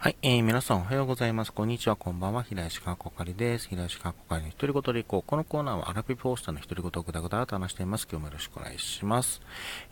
[0.00, 1.52] はい、えー、皆さんおはようございます。
[1.52, 2.44] こんにちは、こんばんは。
[2.44, 3.66] 平石川こかりです。
[3.66, 5.22] 平石川こかりの独り言でいこう。
[5.26, 8.06] このコーナーはアラピポスターの独り言をぐだぐだと話しています。
[8.08, 9.42] 今日もよろしくお願いします。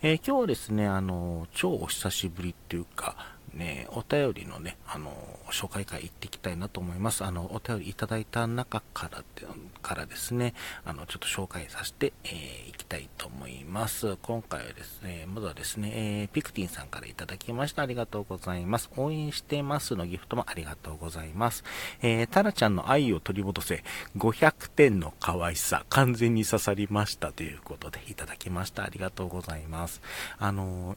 [0.01, 5.11] えー、今日はですね、あの、超お久しぶりっていうか、ね、お便りのね、あの、
[5.51, 7.23] 紹介会行っていきたいなと思います。
[7.23, 9.47] あの、お便りいただいた中からで、
[9.81, 10.53] からですね、
[10.85, 14.17] あの、ちょっと紹介させて、えー、きたいと思います。
[14.21, 17.81] 今回はですね、まずはですね、えー、ピクティンさんからいただきました。
[17.81, 18.89] ありがとうございます。
[18.95, 21.63] 応援してますのギフトもありがとうございます。
[22.01, 23.83] えー、タラちゃんの愛を取り戻せ、
[24.17, 28.83] 500点の可愛さ、完全に刺さりましたということでいただきました。
[28.83, 30.01] ありがとうございます。
[30.37, 30.95] あの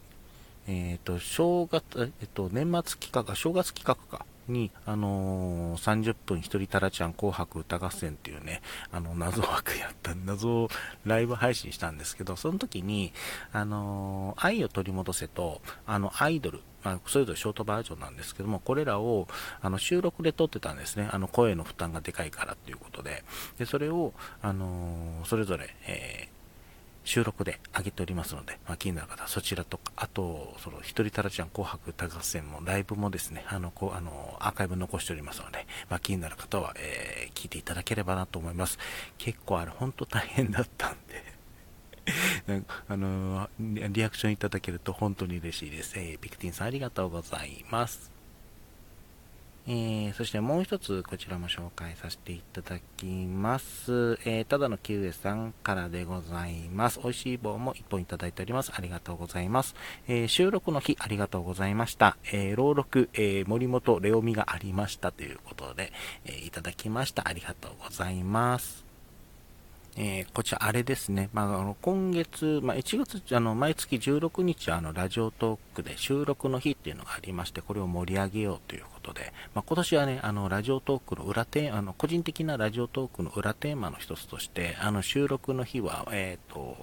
[0.70, 4.24] えっ、ー、と、正月、えっ、と、年末企画、正月企画か。
[4.48, 10.69] に、あのー、30分一人タラちゃん紅白歌合戦っていうね、あの、謎枠やった、謎
[11.05, 13.12] ライブ配信したんですけど、その時に、
[13.52, 19.28] あのー、愛を取り戻せと、あの、アイドル、まあ、それぞれショートバージョンなんですけども、これらを
[19.61, 21.09] あの収録で撮ってたんですね。
[21.12, 23.22] あの声の負担がでかいからっていうことで。
[23.59, 26.39] で、それを、あのー、それぞれ、えー
[27.11, 38.78] 収録で上げておりますので、まあ、気になる方はそちらとか、あと、その、一人たらちゃん紅白歌合戦もライブもですね、あの、こう、あの、アーカイブ残しておりますので、まあ、気になる方は、えー、聞いていただければなと思います。
[39.19, 41.31] 結構あれ、ほんと大変だったんで
[42.88, 45.98] あのリアクションいただけると本当に嬉しいです。
[45.98, 48.19] えー、ピクティンさんありがとうございます。
[49.72, 54.18] えー、そしてもう一つこちらも紹介させていただきます。
[54.24, 56.98] えー、ただのキウエさんからでございます。
[57.00, 58.72] 美味しい棒も1本いただいております。
[58.74, 59.76] ありがとうございます。
[60.08, 62.16] えー、収録の日ありがとうございました。
[62.32, 65.92] え朗読、え森本レオミがありましたということで、
[66.24, 67.28] えいただきました。
[67.28, 68.89] ありがとうございます。
[69.96, 86.76] えー、こちら、あれですね、まあ、あの今月、まあ、1月、あの毎月16日あのラジオトークで収録の日っていうのがありまして、これを盛り上げようということで、まあ、今年はね、あのラジオトークの裏テーマ、あの個人的なラジオトークの裏テーマの一つとして、あの収録の日は、えっ、ー、と、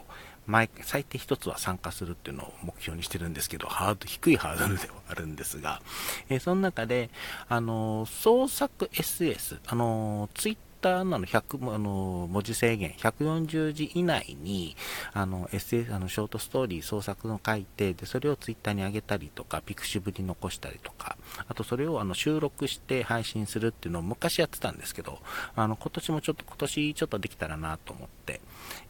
[0.48, 5.82] 毎最低1つは参加するっていうのを目標にしてるんですけど、ハード、低いハードルではあるんですが、
[6.30, 7.10] えー、その中で、
[7.50, 14.76] あの創作 SS、あのツイッターなの100あの文字制限140字以内に
[15.14, 25.20] あの SS あのショートストーリー創作の書いてでそれをツイッターに上げたりとかピクシブに残したりとかあとそれをあの収録して配信するっていうのを昔やってたんですけど
[25.56, 28.42] あの今年もちょっと今年ちょっとできたらなと思って、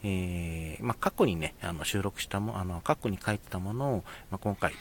[0.03, 4.73] えー、まあ、過去にねあの収録したもあの過去に書いてたものを、まあ、今回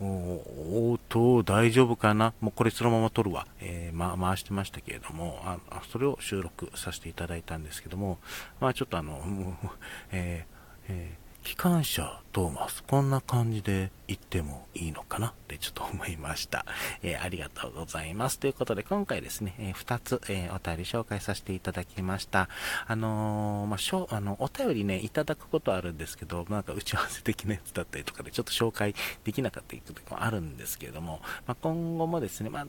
[0.00, 3.46] おっと、大丈夫かなもうこれそのまま撮るわ。
[3.60, 5.58] えー、ま、回してましたけれども、あ
[5.90, 8.18] それを収録させていただいたんですけども、
[8.60, 9.20] まあちょっとあの、
[10.12, 15.28] えー、えー機関車トーマス、こんな感じで行ってもいいのかな？
[15.28, 16.66] ってちょっと思いました。
[17.02, 18.38] えー、ありがとうございます。
[18.38, 22.50] ということで、今回ですね、えー、2つ、えー、お便り紹介させていただきました。
[22.86, 28.94] あのまあ、しょあの、お便りね、いただくことあるんですけど、なんか打ち合わせ的なやつだったりとかで、ちょっと紹介
[29.24, 32.66] できなかったりとかもあるんですけれども、まあ、今後もですね、まあ、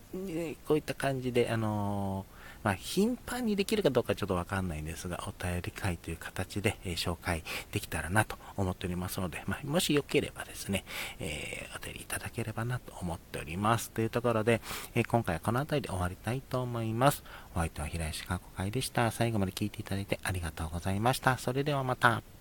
[0.66, 10.84] こういった感じで、あのーまあ、頻繁にできるかどうかちょっとわかんないんですが、お便り会という形で、えー、紹介できたらなと思っておりますので、まあ、もしよければですね、
[11.20, 13.92] えー、お便りいただければなと思っております。
[13.92, 14.62] というところで、
[14.96, 17.24] えー、今回はこの辺りで終わりたいと思います。
[17.56, 19.12] お相手は平石加子会でした。
[19.12, 21.38] 最後まで聞いていただいてありがとうございました。
[21.38, 22.39] それではまた。